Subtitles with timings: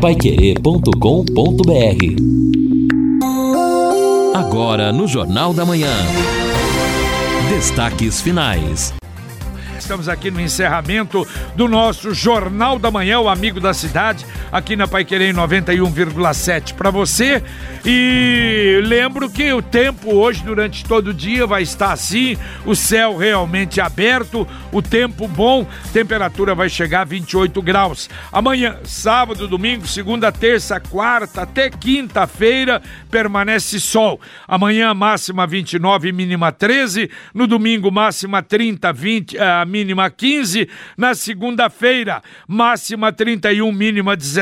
[0.00, 0.90] paiquerê.com.br
[4.34, 5.92] Agora no Jornal da Manhã.
[7.50, 8.94] Destaques finais.
[9.78, 14.88] Estamos aqui no encerramento do nosso Jornal da Manhã, o Amigo da Cidade, aqui na
[14.88, 17.42] Paiquerê 91,7 para você.
[17.84, 23.16] E lembro que o tempo hoje, durante todo o dia, vai estar assim: o céu
[23.16, 28.10] realmente aberto, o tempo bom, temperatura vai chegar a 28 graus.
[28.30, 34.20] Amanhã, sábado, domingo, segunda, terça, quarta, até quinta-feira, permanece sol.
[34.46, 37.10] Amanhã, máxima 29, mínima 13.
[37.32, 40.68] No domingo, máxima 30, 20, a mínima 15.
[40.96, 44.39] Na segunda-feira, máxima 31, mínima 17.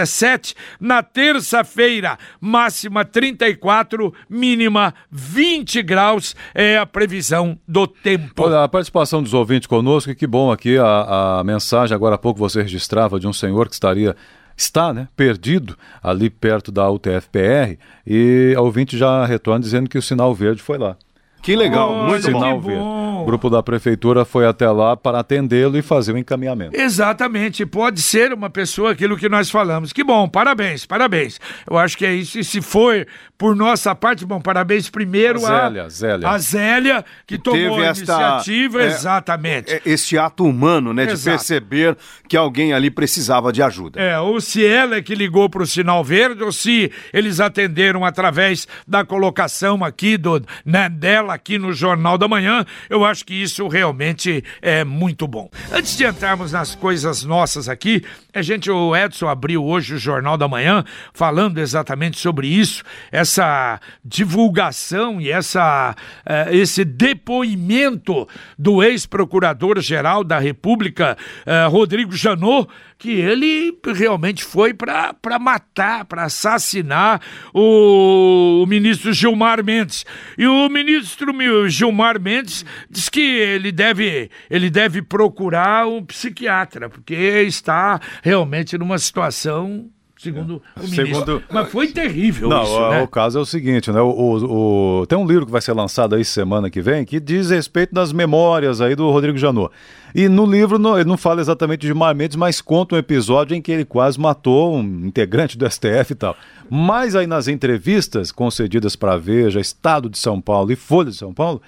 [0.80, 6.34] Na terça-feira, máxima 34, mínima 20 graus.
[6.54, 8.42] É a previsão do tempo.
[8.42, 11.94] Olha, a participação dos ouvintes conosco, que bom aqui a, a mensagem.
[11.94, 14.16] Agora há pouco você registrava de um senhor que estaria
[14.56, 20.02] está né, perdido ali perto da UTFPR e a ouvinte já retorna dizendo que o
[20.02, 20.96] sinal verde foi lá.
[21.40, 22.82] Que legal, oh, muito sinal verde.
[23.22, 26.76] O grupo da prefeitura foi até lá para atendê-lo e fazer o encaminhamento.
[26.76, 29.92] Exatamente, pode ser uma pessoa aquilo que nós falamos.
[29.92, 31.40] Que bom, parabéns, parabéns.
[31.68, 32.38] Eu acho que é isso.
[32.38, 37.04] E se for por nossa parte, bom, parabéns primeiro a Zélia, a Zélia, a Zélia
[37.26, 39.72] que, que tomou a esta, iniciativa, é, exatamente.
[39.72, 41.18] É, este ato humano, né, Exato.
[41.18, 41.96] de perceber
[42.28, 44.00] que alguém ali precisava de ajuda.
[44.00, 48.04] É, ou se ela é que ligou para o sinal verde, ou se eles atenderam
[48.04, 53.34] através da colocação aqui do, né, dela aqui no Jornal da Manhã, eu acho que
[53.34, 55.50] isso realmente é muito bom.
[55.72, 60.36] Antes de entrarmos nas coisas nossas aqui, a gente, o Edson abriu hoje o Jornal
[60.36, 68.28] da Manhã falando exatamente sobre isso, essa divulgação e essa, uh, esse depoimento
[68.58, 72.68] do ex-procurador-geral da República, uh, Rodrigo Janot,
[72.98, 77.20] que ele realmente foi para matar, para assassinar
[77.54, 80.04] o, o, ministro Gilmar Mendes.
[80.36, 81.32] E o ministro
[81.68, 88.98] Gilmar Mendes diz que ele deve, ele deve procurar um psiquiatra, porque está realmente numa
[88.98, 89.88] situação
[90.18, 91.04] segundo o ministro.
[91.04, 91.42] Segundo...
[91.50, 93.02] Mas foi terrível Não, isso, o, né?
[93.02, 94.00] o caso é o seguinte, né?
[94.00, 97.20] O, o, o, tem um livro que vai ser lançado aí semana que vem que
[97.20, 99.72] diz respeito das memórias aí do Rodrigo Janot.
[100.14, 103.62] E no livro não, ele não fala exatamente de Marmendes, mas conta um episódio em
[103.62, 106.36] que ele quase matou um integrante do STF e tal.
[106.68, 111.32] Mas aí nas entrevistas concedidas para Veja, Estado de São Paulo e Folha de São
[111.32, 111.62] Paulo,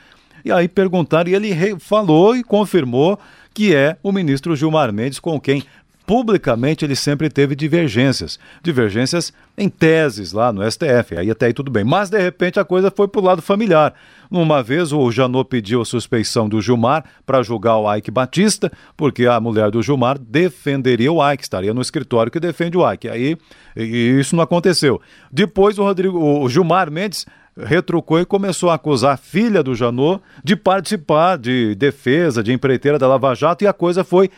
[0.44, 3.18] e aí perguntaram e ele falou e confirmou
[3.52, 5.62] que é o ministro Gilmar Mendes com quem
[6.10, 8.36] publicamente ele sempre teve divergências.
[8.64, 11.84] Divergências em teses lá no STF, aí até aí tudo bem.
[11.84, 13.94] Mas de repente a coisa foi para o lado familiar.
[14.28, 19.24] Uma vez o Janot pediu a suspeição do Gilmar para julgar o Ike Batista, porque
[19.24, 23.08] a mulher do Gilmar defenderia o Ike, estaria no escritório que defende o Ike.
[23.08, 23.38] Aí
[23.76, 25.00] isso não aconteceu.
[25.30, 27.24] Depois o Rodrigo, o Gilmar Mendes
[27.56, 32.98] retrucou e começou a acusar a filha do Janot de participar de defesa, de empreiteira
[32.98, 34.28] da Lava Jato, e a coisa foi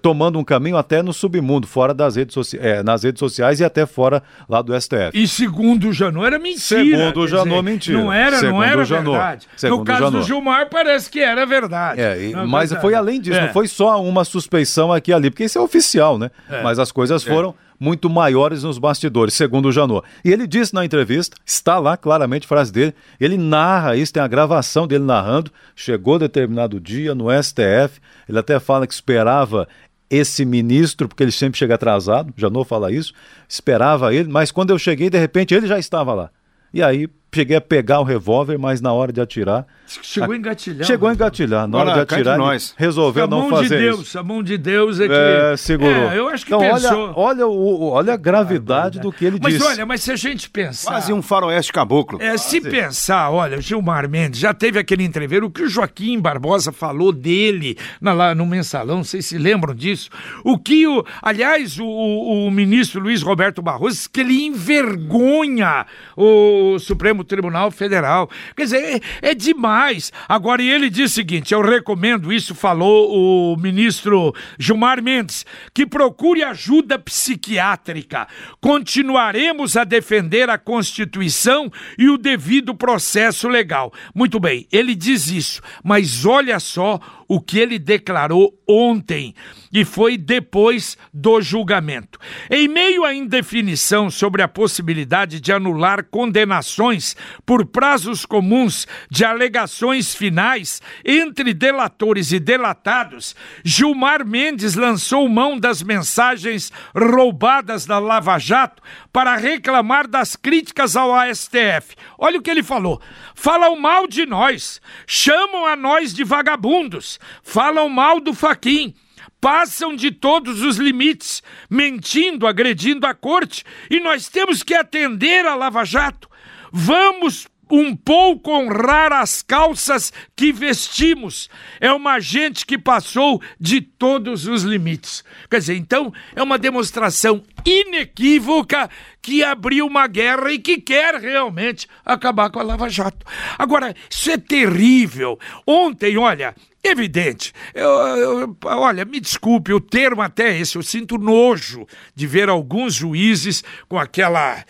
[0.00, 3.64] tomando um caminho até no submundo, fora das redes sociais, é, nas redes sociais e
[3.64, 5.10] até fora lá do STF.
[5.12, 6.60] E segundo o Janot era mentira.
[6.62, 7.98] Segundo o Janot, mentira.
[7.98, 9.46] Não era, segundo não era verdade.
[9.56, 12.00] Segundo no caso do Gilmar parece que era verdade.
[12.00, 13.46] É, e, mas foi além disso, é.
[13.46, 16.30] não foi só uma suspeição aqui e ali, porque isso é oficial, né?
[16.48, 16.62] É.
[16.62, 17.30] Mas as coisas é.
[17.30, 20.06] foram muito maiores nos bastidores, segundo o Janot.
[20.24, 24.22] E ele disse na entrevista, está lá claramente a frase dele, ele narra isso, tem
[24.22, 29.68] a gravação dele narrando, chegou determinado dia no STF, ele até fala que esperava
[30.08, 33.12] esse ministro, porque ele sempre chega atrasado, Janot fala isso,
[33.48, 36.30] esperava ele, mas quando eu cheguei, de repente, ele já estava lá.
[36.72, 39.66] E aí cheguei a pegar o revólver, mas na hora de atirar.
[39.86, 40.86] Chegou a engatilhar.
[40.86, 41.68] Chegou a engatilhar.
[41.68, 42.74] Na hora de atirar, nós.
[42.76, 44.18] resolveu não fazer de Deus, isso.
[44.18, 45.14] A mão de Deus é que.
[45.14, 46.10] É, segurou.
[46.10, 47.12] É, eu acho que então, pensou.
[47.16, 49.64] Olha, olha, o, olha a gravidade do que ele mas disse.
[49.64, 50.90] Mas olha, mas se a gente pensar.
[50.90, 52.20] Quase um faroeste caboclo.
[52.20, 56.72] É, se pensar, olha, Gilmar Mendes já teve aquele entreveiro, o que o Joaquim Barbosa
[56.72, 60.08] falou dele na, lá no mensalão, não sei se lembram disso.
[60.42, 61.04] O que o.
[61.20, 65.86] Aliás, o, o, o ministro Luiz Roberto Barroso, que ele envergonha
[66.16, 68.28] o Supremo Tribunal Federal.
[68.56, 70.12] Quer dizer, é, é demais.
[70.28, 75.86] Agora, e ele diz o seguinte: eu recomendo isso, falou o ministro Gilmar Mendes, que
[75.86, 78.26] procure ajuda psiquiátrica.
[78.60, 83.92] Continuaremos a defender a Constituição e o devido processo legal.
[84.14, 89.34] Muito bem, ele diz isso, mas olha só o que ele declarou ontem,
[89.72, 92.18] e foi depois do julgamento.
[92.50, 100.14] Em meio à indefinição sobre a possibilidade de anular condenações por prazos comuns de alegações
[100.14, 103.34] finais entre delatores e delatados,
[103.64, 108.82] Gilmar Mendes lançou mão das mensagens roubadas da Lava Jato
[109.14, 111.94] para reclamar das críticas ao STF.
[112.18, 113.00] Olha o que ele falou:
[113.32, 118.92] falam mal de nós, chamam a nós de vagabundos, falam mal do Faquin.
[119.40, 125.54] Passam de todos os limites, mentindo, agredindo a corte, e nós temos que atender a
[125.54, 126.30] Lava Jato.
[126.72, 131.48] Vamos um pouco honrar as calças que vestimos.
[131.80, 135.24] É uma gente que passou de todos os limites.
[135.50, 138.88] Quer dizer, então, é uma demonstração inequívoca
[139.22, 143.24] que abriu uma guerra e que quer realmente acabar com a Lava Jato.
[143.58, 145.38] Agora, isso é terrível.
[145.66, 146.54] Ontem, olha,
[146.86, 147.50] Evidente.
[147.72, 152.92] Eu, eu, olha, me desculpe, o termo até esse, eu sinto nojo de ver alguns
[152.92, 154.62] juízes com aquela.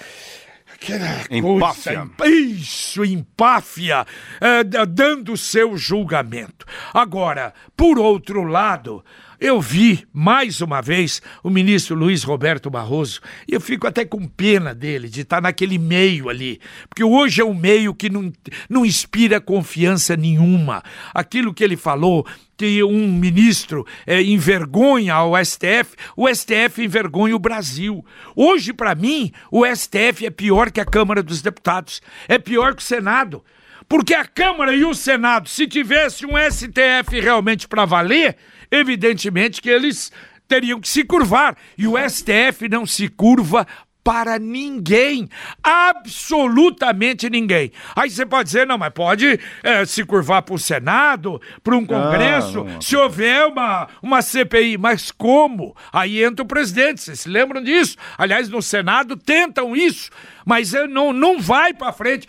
[0.85, 2.07] Aquela empáfia.
[2.17, 4.07] Coisa, isso, empáfia,
[4.41, 6.67] é, dando seu julgamento.
[6.93, 9.03] Agora, por outro lado,
[9.41, 14.27] eu vi, mais uma vez, o ministro Luiz Roberto Barroso, e eu fico até com
[14.27, 18.33] pena dele, de estar naquele meio ali, porque hoje é um meio que não,
[18.69, 20.83] não inspira confiança nenhuma.
[21.13, 22.27] Aquilo que ele falou,
[22.57, 28.05] que um ministro é, envergonha o STF, o STF envergonha o Brasil.
[28.35, 32.83] Hoje, para mim, o STF é pior que a Câmara dos Deputados, é pior que
[32.83, 33.45] o Senado.
[33.89, 38.37] Porque a Câmara e o Senado, se tivesse um STF realmente para valer,
[38.71, 40.13] evidentemente que eles
[40.47, 41.57] teriam que se curvar.
[41.77, 43.67] E o STF não se curva
[44.05, 45.27] para ninguém,
[45.63, 47.73] absolutamente ninguém.
[47.97, 51.87] Aí você pode dizer, não, mas pode é, se curvar para o Senado, para um
[51.87, 55.75] Congresso, se houver uma, uma CPI, mas como?
[55.91, 57.97] Aí entra o presidente, vocês se lembram disso?
[58.19, 60.11] Aliás, no Senado tentam isso
[60.44, 62.26] mas não, não vai para frente.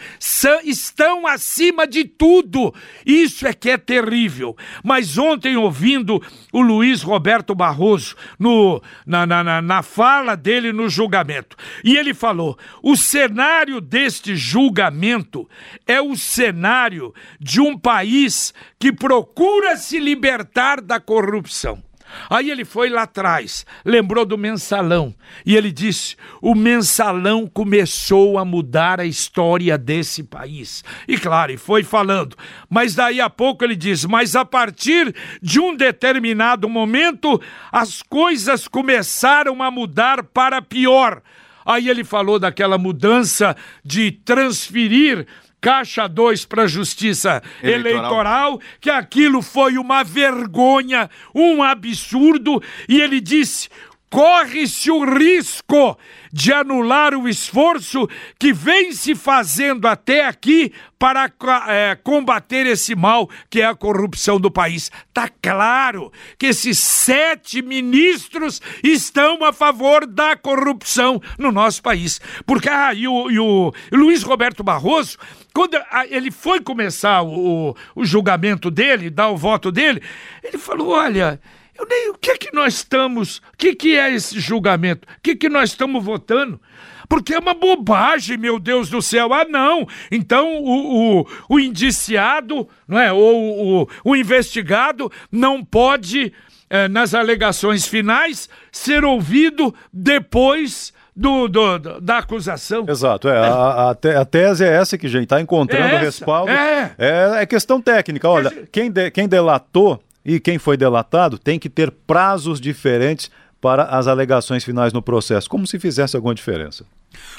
[0.64, 2.74] estão acima de tudo.
[3.06, 4.56] Isso é que é terrível.
[4.84, 6.22] Mas ontem, ouvindo
[6.52, 12.58] o Luiz Roberto Barroso no, na, na, na fala dele no julgamento, e ele falou:
[12.82, 15.48] o cenário deste julgamento
[15.86, 21.85] é o cenário de um país que procura se libertar da corrupção.
[22.30, 25.14] Aí ele foi lá atrás, lembrou do mensalão,
[25.46, 30.84] e ele disse: o mensalão começou a mudar a história desse país.
[31.08, 32.36] E claro, e foi falando,
[32.70, 37.42] mas daí a pouco ele diz: mas a partir de um determinado momento,
[37.72, 41.22] as coisas começaram a mudar para pior.
[41.66, 45.26] Aí ele falou daquela mudança de transferir
[45.66, 47.96] Caixa 2 para a Justiça eleitoral.
[47.96, 53.68] eleitoral, que aquilo foi uma vergonha, um absurdo, e ele disse:
[54.10, 55.98] corre-se o risco
[56.32, 58.08] de anular o esforço
[58.40, 61.32] que vem se fazendo até aqui para
[61.68, 64.92] é, combater esse mal que é a corrupção do país.
[65.14, 72.20] Tá claro que esses sete ministros estão a favor da corrupção no nosso país.
[72.46, 75.18] Porque ah, e o, e o Luiz Roberto Barroso,
[75.54, 75.78] quando
[76.10, 80.02] ele foi começar o, o julgamento dele, dar o voto dele,
[80.44, 81.40] ele falou: olha.
[81.78, 85.08] Eu nem, o que é que nós estamos, o que, que é esse julgamento?
[85.08, 86.60] O que, que nós estamos votando?
[87.08, 89.34] Porque é uma bobagem, meu Deus do céu.
[89.34, 89.88] Ah, não.
[90.12, 93.12] Então o, o, o indiciado, não é?
[93.12, 96.34] ou o, o investigado não pode,
[96.70, 102.86] eh, nas alegações finais, ser ouvido depois do, do, da acusação.
[102.88, 103.40] Exato, é, é.
[103.40, 106.52] A, a, a, tese é essa que a gente está encontrando é respaldo.
[106.52, 106.94] É.
[106.98, 107.42] é.
[107.42, 108.28] É, questão técnica.
[108.28, 113.30] Olha, quem, de, quem delatou e quem foi delatado tem que ter prazos diferentes
[113.62, 116.86] para as alegações finais no processo, como se fizesse alguma diferença.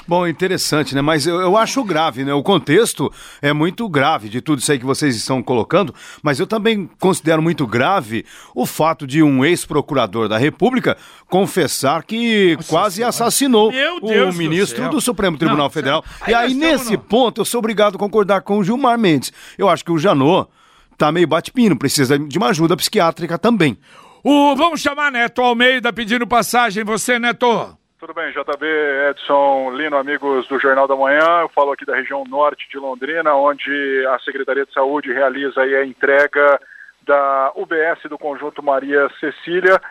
[0.07, 1.01] Bom, interessante, né?
[1.01, 2.33] Mas eu, eu, acho grave, né?
[2.33, 6.47] O contexto é muito grave de tudo isso aí que vocês estão colocando, mas eu
[6.47, 8.25] também considero muito grave
[8.55, 10.97] o fato de um ex-procurador da República
[11.29, 13.09] confessar que Nossa quase senhora.
[13.09, 16.03] assassinou o ministro do, do, Supremo Tribunal Não, Federal.
[16.21, 16.99] Aí e aí, nesse não.
[16.99, 19.31] ponto, eu sou obrigado a concordar com o Gilmar Mendes.
[19.57, 20.49] Eu acho que o Janot
[20.97, 23.77] tá meio bate-pino, precisa de uma ajuda psiquiátrica também.
[24.23, 26.83] O, vamos chamar Neto Almeida pedindo passagem.
[26.83, 27.77] Você, Neto?
[27.99, 28.65] Tudo bem, JB,
[29.09, 31.41] Edson, Lino, amigos do Jornal da Manhã.
[31.41, 35.85] Eu falo aqui da região norte de Londrina, onde a Secretaria de Saúde realiza a
[35.85, 36.59] entrega
[37.01, 39.81] da UBS do Conjunto Maria Cecília.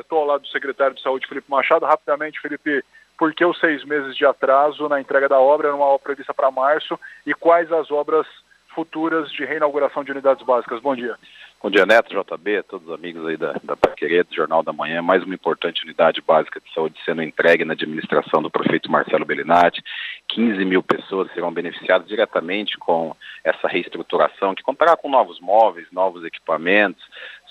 [0.00, 1.86] Estou é, ao lado do secretário de Saúde, Felipe Machado.
[1.86, 2.84] Rapidamente, Felipe,
[3.16, 6.50] por que os seis meses de atraso na entrega da obra, numa obra prevista para
[6.50, 8.26] março, e quais as obras
[8.76, 10.82] futuras de reinauguração de unidades básicas.
[10.82, 11.16] Bom dia.
[11.62, 15.00] Bom dia, Neto, JB, todos os amigos aí da, da do Jornal da Manhã.
[15.00, 19.82] Mais uma importante unidade básica de saúde sendo entregue na administração do prefeito Marcelo Bellinati.
[20.28, 26.22] 15 mil pessoas serão beneficiadas diretamente com essa reestruturação, que contará com novos móveis, novos
[26.22, 27.02] equipamentos,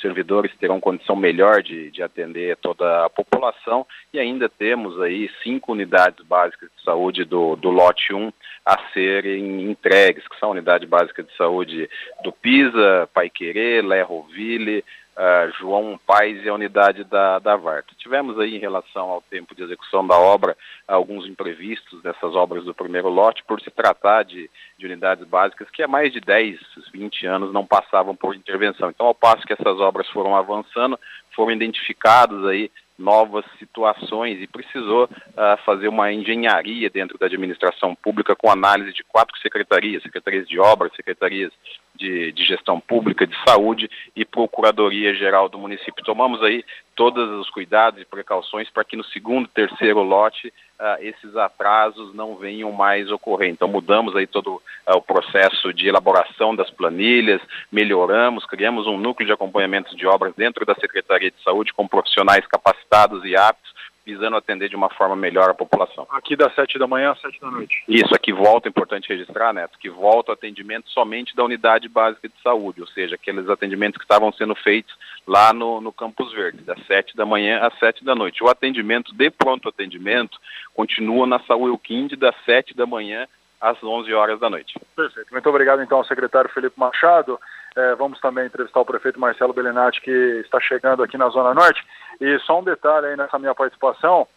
[0.06, 5.72] servidores terão condição melhor de, de atender toda a população e ainda temos aí cinco
[5.72, 8.32] unidades básicas de saúde do, do lote 1
[8.64, 11.90] a serem entregues, que são unidade básica de saúde
[12.24, 14.84] do Pisa, Paiquerê, Lerroville,
[15.18, 17.94] uh, João Pais e a unidade da, da Varta.
[17.98, 20.56] Tivemos aí, em relação ao tempo de execução da obra,
[20.88, 25.84] alguns imprevistos nessas obras do primeiro lote, por se tratar de, de unidades básicas que
[25.84, 26.60] há mais de 10,
[26.94, 28.90] 20 anos não passavam por intervenção.
[28.90, 31.00] Então, ao passo que essas obras foram avançando,
[31.36, 38.36] foram identificados aí novas situações e precisou uh, fazer uma engenharia dentro da administração pública
[38.36, 41.52] com análise de quatro secretarias, secretarias de obras, secretarias
[41.96, 46.04] de, de gestão pública, de saúde e procuradoria geral do município.
[46.04, 46.64] Tomamos aí
[46.96, 52.36] todos os cuidados e precauções para que no segundo, terceiro lote uh, esses atrasos não
[52.36, 53.50] venham mais ocorrer.
[53.50, 54.62] Então mudamos aí todo uh,
[54.96, 57.42] o processo de elaboração das planilhas,
[57.72, 62.46] melhoramos, criamos um núcleo de acompanhamento de obras dentro da Secretaria de Saúde com profissionais
[62.48, 63.74] capacitados e aptos
[64.06, 66.06] visando atender de uma forma melhor a população.
[66.12, 67.84] Aqui das sete da manhã às sete da noite.
[67.88, 72.30] Isso, aqui volta, é importante registrar, Neto, que volta o atendimento somente da unidade básica
[72.30, 74.96] de saúde, ou seja, aqueles atendimentos que estavam sendo feitos
[75.28, 78.44] lá no, no Campus Verde, das sete da manhã às sete da noite.
[78.44, 80.40] O atendimento de pronto atendimento
[80.74, 83.28] continua na Saúl Quinde das sete da manhã
[83.60, 84.80] às 11 horas da noite.
[84.96, 85.32] Perfeito.
[85.32, 87.40] Muito obrigado, então, ao secretário Felipe Machado.
[87.76, 90.12] É, vamos também entrevistar o prefeito Marcelo Belinati, que
[90.44, 91.84] está chegando aqui na Zona Norte.
[92.22, 94.28] E só um detalhe aí nessa minha participação,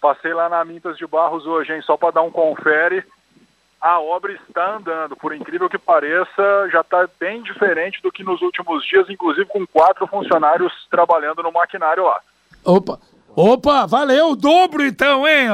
[0.00, 3.04] passei lá na Mintas de Barros hoje, hein, só para dar um confere,
[3.80, 8.42] a obra está andando, por incrível que pareça, já está bem diferente do que nos
[8.42, 12.18] últimos dias, inclusive com quatro funcionários trabalhando no maquinário lá.
[12.64, 12.98] Opa,
[13.36, 15.48] opa, valeu o dobro então, hein?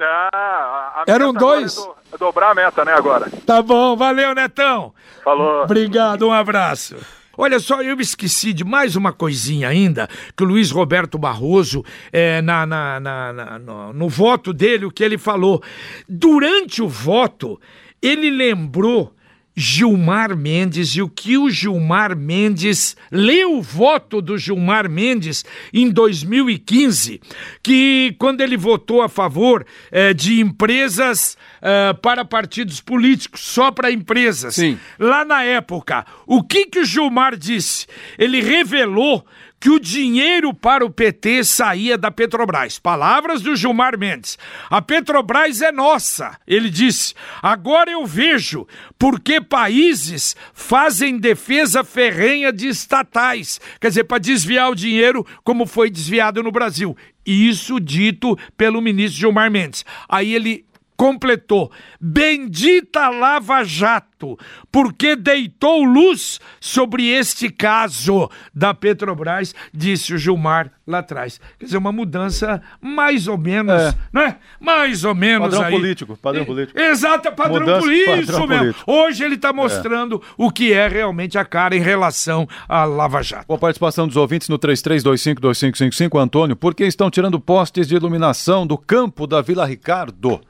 [0.00, 1.76] Ah, Eram dois.
[1.76, 3.30] Do, dobrar a meta, né, agora.
[3.46, 4.92] Tá bom, valeu, Netão.
[5.22, 5.64] Falou.
[5.64, 6.96] Obrigado, um abraço.
[7.36, 12.40] Olha só, eu esqueci de mais uma coisinha ainda, que o Luiz Roberto Barroso, é,
[12.40, 15.62] na, na, na, no, no voto dele, o que ele falou.
[16.08, 17.60] Durante o voto,
[18.00, 19.12] ele lembrou
[19.56, 25.90] Gilmar Mendes e o que o Gilmar Mendes leu o voto do Gilmar Mendes em
[25.90, 27.20] 2015,
[27.62, 33.92] que quando ele votou a favor eh, de empresas eh, para partidos políticos, só para
[33.92, 34.56] empresas.
[34.56, 34.78] Sim.
[34.98, 37.86] Lá na época, o que que o Gilmar disse?
[38.18, 39.24] Ele revelou
[39.60, 42.78] que o dinheiro para o PT saía da Petrobras.
[42.78, 44.38] Palavras do Gilmar Mendes.
[44.68, 47.14] A Petrobras é nossa, ele disse.
[47.40, 48.66] Agora eu vejo
[48.98, 55.90] porque países fazem defesa ferrenha de estatais, quer dizer, para desviar o dinheiro como foi
[55.90, 56.96] desviado no Brasil.
[57.24, 59.84] Isso dito pelo ministro Gilmar Mendes.
[60.08, 61.70] Aí ele completou:
[62.00, 64.38] Bendita Lava Jato,
[64.70, 71.40] porque deitou luz sobre este caso da Petrobras, disse o Gilmar lá atrás.
[71.58, 73.94] Quer dizer, uma mudança mais ou menos, É.
[74.12, 74.36] não é?
[74.60, 75.72] Mais ou menos Padrão aí.
[75.74, 76.78] político, padrão político.
[76.78, 78.62] Exato, é padrão Mudança, político padrão mesmo.
[78.64, 78.92] político.
[78.92, 83.46] Hoje ele está mostrando o que é realmente a cara em relação à Lava Jato.
[83.46, 88.66] Com a participação dos ouvintes no 33252555, Antônio, por que estão tirando postes de iluminação
[88.66, 90.40] do campo da Vila Ricardo?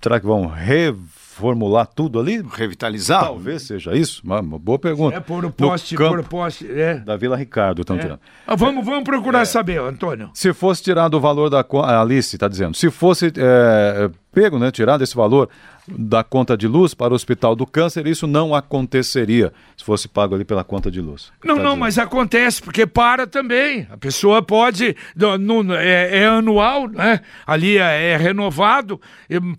[0.00, 2.44] Será que vão reformular tudo ali?
[2.52, 3.24] Revitalizar?
[3.24, 4.22] Talvez seja isso.
[4.24, 5.16] Uma, uma boa pergunta.
[5.16, 6.96] É por o poste, por o poste, é.
[6.96, 8.20] da Vila Ricardo estão tirando.
[8.46, 10.30] Ah, vamos, vamos procurar saber, Antônio.
[10.34, 14.58] Se fosse tirado o valor da conta, a Alice está dizendo, se fosse é, pego,
[14.58, 15.48] né, tirado esse valor
[15.88, 20.32] da conta de luz para o Hospital do Câncer, isso não aconteceria se fosse pago
[20.34, 21.32] ali pela conta de luz.
[21.44, 21.80] Não, Tá não, dizendo.
[21.80, 23.86] mas acontece, porque para também.
[23.90, 24.96] A pessoa pode.
[25.16, 27.20] no- no- é, é anual, né?
[27.44, 29.00] Ali é, é renovado,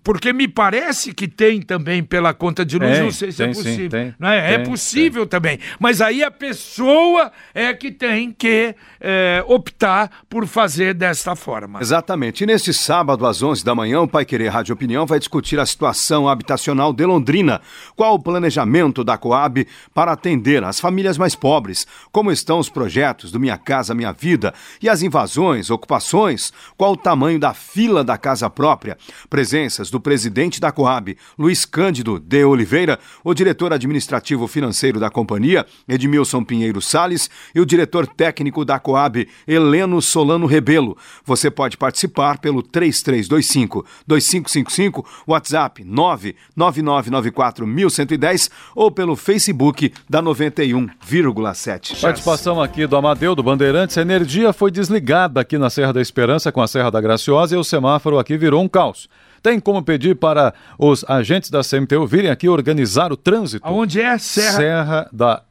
[0.02, 3.44] porque me parece que tem também pela conta de luz, Tem, não sei se é
[3.46, 3.90] tem sim, possível.
[3.90, 4.54] tem, não é?
[4.54, 5.58] é tem, possível também.
[5.78, 11.80] Mas aí a pessoa é que tem que eh, optar por fazer desta forma.
[11.82, 12.44] Exatamente.
[12.44, 15.66] E neste sábado, às 11 da manhã, o Pai Querer Rádio Opinião vai discutir a
[15.66, 17.60] situação habitacional de Londrina.
[17.96, 21.86] Qual o planejamento da Coab para atender as famílias mais pobres?
[22.12, 24.54] Como estão os projetos do Minha Casa Minha Vida?
[24.82, 26.52] E as invasões, ocupações?
[26.76, 28.96] Qual o tamanho da fila da casa própria?
[29.28, 35.66] Presenças do presidente da Coab, Luiz Cândido de Oliveira, o diretor administrativo financeiro da companhia,
[35.88, 40.96] Edmilson Pinheiro Sales, e o diretor técnico da Coab, Heleno Solano Rebelo.
[41.24, 52.00] Você pode participar pelo 3325 25 5555, WhatsApp 999941110 ou pelo Facebook da 91,7.
[52.00, 53.98] Participação aqui do Amadeu, do Bandeirantes.
[53.98, 57.58] A energia foi desligada aqui na Serra da Esperança com a Serra da Graciosa e
[57.58, 59.08] o semáforo aqui virou um caos.
[59.42, 63.66] Tem como pedir para os agentes da CMTU virem aqui organizar o trânsito?
[63.66, 64.16] Aonde é?
[64.16, 64.56] Serra...
[64.56, 65.42] Serra da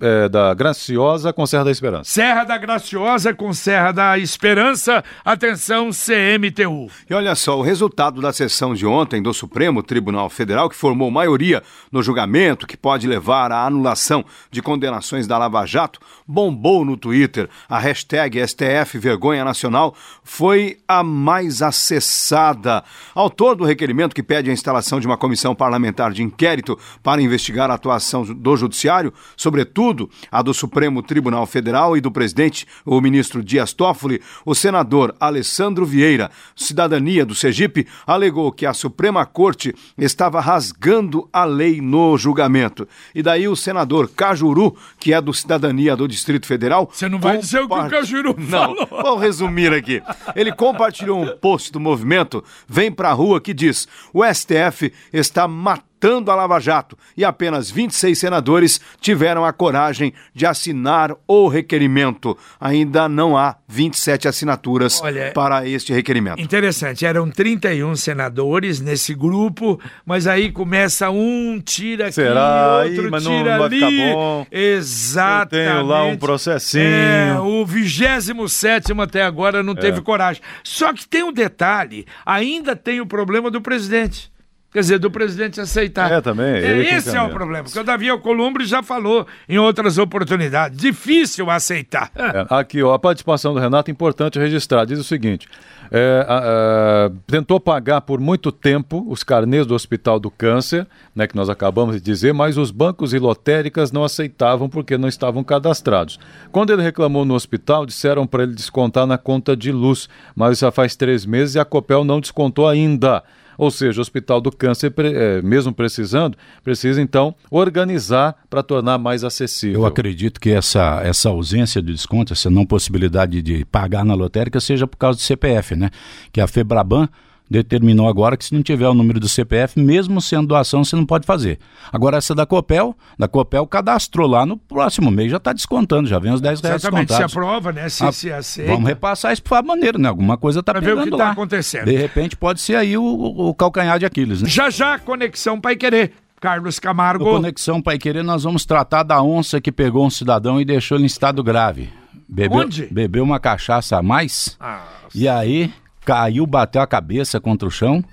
[0.00, 2.10] é, da Graciosa com Serra da Esperança.
[2.10, 5.02] Serra da Graciosa com Serra da Esperança.
[5.24, 6.90] Atenção, CMTU.
[7.08, 11.10] E olha só, o resultado da sessão de ontem do Supremo Tribunal Federal, que formou
[11.10, 16.96] maioria no julgamento, que pode levar à anulação de condenações da Lava Jato, bombou no
[16.96, 17.48] Twitter.
[17.68, 22.84] A hashtag STF Vergonha Nacional foi a mais acessada.
[23.14, 27.70] Autor do requerimento que pede a instalação de uma comissão parlamentar de inquérito para investigar
[27.70, 33.00] a atuação do Judiciário sobre sobretudo a do Supremo Tribunal Federal e do presidente, o
[33.00, 39.74] ministro Dias Toffoli, o senador Alessandro Vieira, cidadania do Sergipe, alegou que a Suprema Corte
[39.96, 42.86] estava rasgando a lei no julgamento.
[43.14, 46.90] E daí o senador Cajuru, que é do cidadania do Distrito Federal.
[46.92, 48.76] Você não vai dizer o que o Cajuru falou.
[48.76, 50.02] Não, vou resumir aqui.
[50.36, 55.93] Ele compartilhou um post do movimento Vem Pra Rua que diz: o STF está matando
[56.04, 62.36] vetando a Lava Jato e apenas 26 senadores tiveram a coragem de assinar o requerimento.
[62.60, 66.42] Ainda não há 27 assinaturas Olha, para este requerimento.
[66.42, 72.82] Interessante, eram 31 senadores nesse grupo, mas aí começa um tira aqui, Será?
[72.84, 73.80] outro mas tira não ali.
[73.80, 74.46] Vai ficar bom.
[74.52, 75.68] Exatamente.
[75.68, 76.84] Eu tenho lá um processinho.
[76.84, 79.76] É, o 27 até agora não é.
[79.76, 80.42] teve coragem.
[80.62, 84.33] Só que tem um detalhe, ainda tem o problema do presidente.
[84.74, 86.10] Quer dizer, do presidente aceitar.
[86.10, 86.56] É, também.
[86.56, 87.62] É, esse é o problema.
[87.62, 90.76] Porque o Davi Alcolumbre já falou em outras oportunidades.
[90.76, 92.10] Difícil aceitar.
[92.16, 94.84] É, aqui, ó, a participação do Renato, importante registrar.
[94.84, 95.48] Diz o seguinte:
[95.92, 101.28] é, a, a, tentou pagar por muito tempo os carnês do Hospital do Câncer, né,
[101.28, 105.44] que nós acabamos de dizer, mas os bancos e lotéricas não aceitavam porque não estavam
[105.44, 106.18] cadastrados.
[106.50, 110.72] Quando ele reclamou no hospital, disseram para ele descontar na conta de luz, mas já
[110.72, 113.22] faz três meses e a Copel não descontou ainda.
[113.56, 119.24] Ou seja, o Hospital do Câncer, é, mesmo precisando, precisa então organizar para tornar mais
[119.24, 119.80] acessível.
[119.80, 124.60] Eu acredito que essa, essa ausência de desconto, essa não possibilidade de pagar na lotérica,
[124.60, 125.90] seja por causa do CPF, né?
[126.32, 127.08] Que a Febraban
[127.48, 131.04] determinou agora que se não tiver o número do CPF, mesmo sendo doação, você não
[131.04, 131.58] pode fazer.
[131.92, 136.18] Agora, essa da Copel, da Copel cadastrou lá no próximo mês, já está descontando, já
[136.18, 137.32] vem os 10 reais Exatamente, descontados.
[137.32, 137.88] se aprova, né?
[137.88, 138.72] Se, a, se aceita.
[138.72, 140.08] Vamos repassar isso para maneira, né?
[140.08, 141.84] Alguma coisa está pegando ver o que está acontecendo.
[141.84, 144.48] De repente pode ser aí o, o calcanhar de Aquiles, né?
[144.48, 146.12] Já já, Conexão Pai Querer.
[146.40, 147.24] Carlos Camargo.
[147.24, 150.96] No Conexão Pai Querer, nós vamos tratar da onça que pegou um cidadão e deixou
[150.96, 151.90] ele em estado grave.
[152.28, 152.86] Bebeu, Onde?
[152.90, 154.56] Bebeu uma cachaça a mais.
[154.60, 154.82] Ah,
[155.14, 155.72] e aí
[156.04, 158.04] caiu, bateu a cabeça contra o chão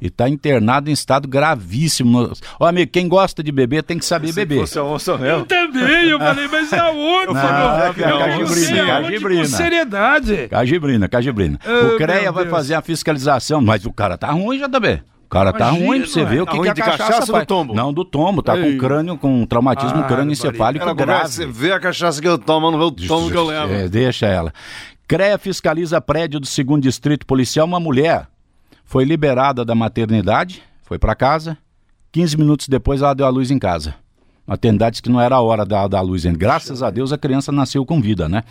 [0.00, 2.32] e está internado em estado gravíssimo.
[2.58, 4.60] Ó, amigo, quem gosta de beber tem que saber beber.
[4.60, 5.40] Fosse a onça mesmo.
[5.40, 7.26] Eu também, eu falei, mas é aonde?
[7.26, 9.42] Eu falei, é cajibrina, cajibrina.
[9.42, 10.48] Com seriedade.
[10.48, 11.58] Cajibrina, cajibrina.
[11.66, 15.02] Oh, o CREA vai fazer a fiscalização, mas o cara tá ruim já também.
[15.26, 16.98] O cara tá Imagina, tá ruim pra você ver o que, tá que a cachaça,
[16.98, 17.44] cachaça faz.
[17.44, 17.72] do tombo?
[17.72, 18.72] Não, do tombo, tá Ei.
[18.72, 21.28] com crânio, com traumatismo ah, crânio encefálico grave.
[21.28, 23.72] Você vê a cachaça que eu tomo, não vê o tombo que eu levo.
[23.72, 24.52] É, deixa ela.
[25.10, 27.66] CREA fiscaliza prédio do segundo distrito policial.
[27.66, 28.28] Uma mulher
[28.84, 31.58] foi liberada da maternidade, foi para casa.
[32.12, 33.96] 15 minutos depois ela deu a luz em casa.
[34.46, 36.38] Maternidade que não era a hora da, da luz ainda.
[36.38, 38.44] Graças a Deus a criança nasceu com vida, né?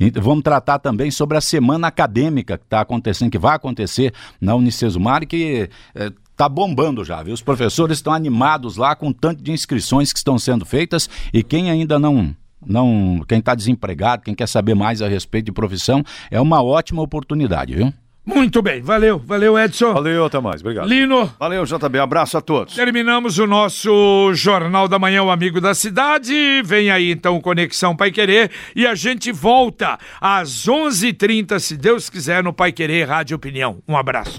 [0.00, 4.54] E vamos tratar também sobre a semana acadêmica que está acontecendo, que vai acontecer na
[4.54, 7.34] Unicesumar e que é, tá bombando já, viu?
[7.34, 11.42] Os professores estão animados lá com o tanto de inscrições que estão sendo feitas e
[11.42, 16.02] quem ainda não não, quem está desempregado, quem quer saber mais a respeito de profissão,
[16.30, 17.92] é uma ótima oportunidade, viu?
[18.28, 19.94] Muito bem, valeu, valeu Edson.
[19.94, 20.86] Valeu, até mais, obrigado.
[20.86, 21.32] Lino.
[21.40, 22.74] Valeu, JB, abraço a todos.
[22.74, 26.60] Terminamos o nosso Jornal da Manhã, o Amigo da Cidade.
[26.62, 32.44] Vem aí então Conexão Pai Querer e a gente volta às 11:30 se Deus quiser,
[32.44, 33.78] no Pai Querer Rádio Opinião.
[33.88, 34.36] Um abraço.